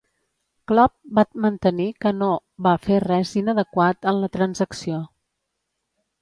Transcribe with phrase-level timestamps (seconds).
[0.69, 2.29] Clubb va mantenir que no
[2.69, 5.05] va fer res inadequat en la transacció.